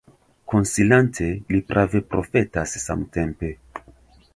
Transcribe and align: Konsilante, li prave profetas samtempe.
Konsilante, 0.53 1.29
li 1.55 1.61
prave 1.73 2.03
profetas 2.15 2.77
samtempe. 2.89 3.57